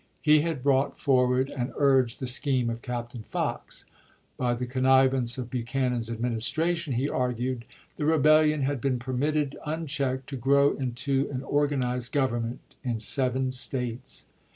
[0.23, 3.85] He had brought forward and urged the scheme of Captain Fox.
[4.35, 7.65] By the connivance of Buchanan's Adminis tration, he argued,
[7.97, 14.25] the rebellion had been permitted unchecked to grow into an organized government in seven States.